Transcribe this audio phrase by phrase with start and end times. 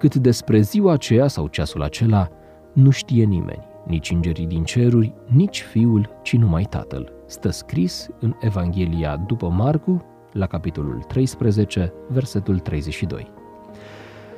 [0.00, 2.28] cât despre ziua aceea sau ceasul acela
[2.72, 7.12] nu știe nimeni, nici îngerii din ceruri, nici Fiul, ci numai Tatăl.
[7.26, 13.30] Stă scris în Evanghelia după Marcu, la capitolul 13, versetul 32.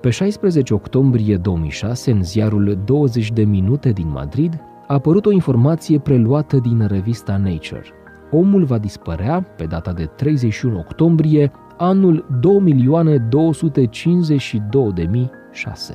[0.00, 5.98] Pe 16 octombrie 2006, în ziarul 20 de minute din Madrid, a apărut o informație
[5.98, 7.84] preluată din revista Nature.
[8.30, 12.26] Omul va dispărea pe data de 31 octombrie anul
[15.54, 15.94] 2.252.006.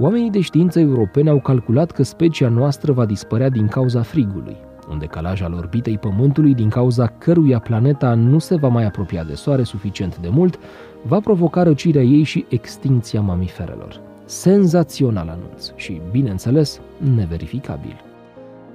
[0.00, 4.56] Oamenii de știință europeni au calculat că specia noastră va dispărea din cauza frigului,
[4.90, 9.34] un decalaj al orbitei Pământului din cauza căruia planeta nu se va mai apropia de
[9.34, 10.58] Soare suficient de mult,
[11.02, 14.00] va provoca răcirea ei și extinția mamiferelor.
[14.24, 16.80] Senzațional anunț și, bineînțeles,
[17.14, 18.00] neverificabil.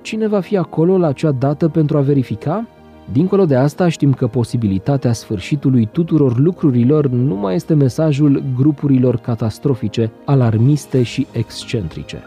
[0.01, 2.67] Cine va fi acolo la acea dată pentru a verifica?
[3.11, 10.11] Dincolo de asta, știm că posibilitatea sfârșitului tuturor lucrurilor nu mai este mesajul grupurilor catastrofice,
[10.25, 12.23] alarmiste și excentrice.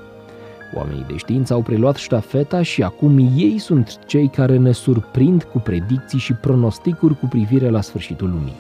[0.75, 5.59] Oamenii de știință au preluat ștafeta și acum ei sunt cei care ne surprind cu
[5.59, 8.57] predicții și pronosticuri cu privire la sfârșitul lumii.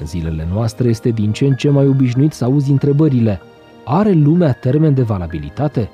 [0.00, 3.40] În zilele noastre este din ce în ce mai obișnuit să auzi întrebările
[3.84, 5.90] Are lumea termen de valabilitate?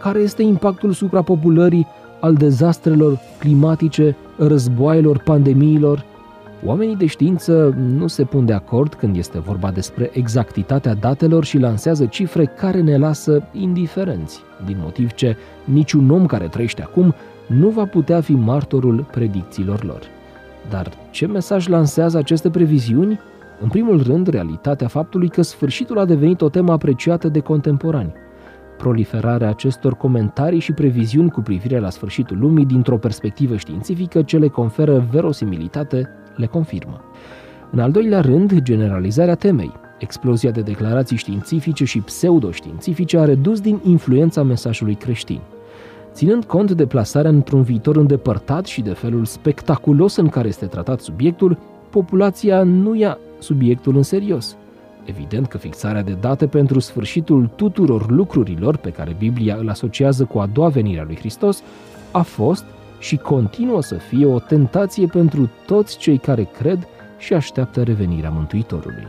[0.00, 1.86] Care este impactul suprapopulării
[2.24, 6.04] al dezastrelor climatice, războaielor, pandemiilor.
[6.64, 11.58] Oamenii de știință nu se pun de acord când este vorba despre exactitatea datelor și
[11.58, 17.14] lansează cifre care ne lasă indiferenți, din motiv ce niciun om care trăiește acum
[17.46, 20.00] nu va putea fi martorul predicțiilor lor.
[20.70, 23.20] Dar ce mesaj lansează aceste previziuni?
[23.60, 28.12] În primul rând, realitatea faptului că sfârșitul a devenit o temă apreciată de contemporani
[28.76, 34.48] proliferarea acestor comentarii și previziuni cu privire la sfârșitul lumii dintr-o perspectivă științifică ce le
[34.48, 37.00] conferă verosimilitate, le confirmă.
[37.70, 39.72] În al doilea rând, generalizarea temei.
[39.98, 45.40] Explozia de declarații științifice și pseudoștiințifice a redus din influența mesajului creștin.
[46.12, 51.00] Ținând cont de plasarea într-un viitor îndepărtat și de felul spectaculos în care este tratat
[51.00, 51.58] subiectul,
[51.90, 54.56] populația nu ia subiectul în serios–
[55.04, 60.38] Evident că fixarea de date pentru sfârșitul tuturor lucrurilor pe care Biblia îl asociază cu
[60.38, 61.62] a doua venire a lui Hristos
[62.10, 62.64] a fost
[62.98, 66.86] și continuă să fie o tentație pentru toți cei care cred
[67.18, 69.06] și așteaptă revenirea Mântuitorului.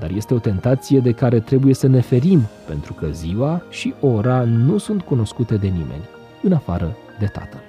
[0.00, 4.42] Dar este o tentație de care trebuie să ne ferim, pentru că ziua și ora
[4.44, 6.08] nu sunt cunoscute de nimeni,
[6.42, 7.62] în afară de Tatăl.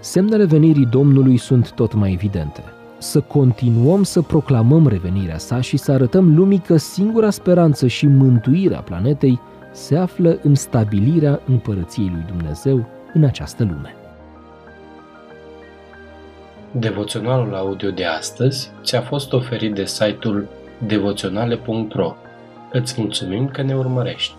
[0.00, 2.62] Semnele venirii Domnului sunt tot mai evidente
[3.02, 8.80] să continuăm să proclamăm revenirea sa și să arătăm lumii că singura speranță și mântuirea
[8.80, 9.40] planetei
[9.72, 13.94] se află în stabilirea împărăției lui Dumnezeu în această lume.
[16.70, 20.48] Devoționalul audio de astăzi ți-a fost oferit de site-ul
[20.86, 22.14] devoționale.ro.
[22.72, 24.34] Îți mulțumim că ne urmărești!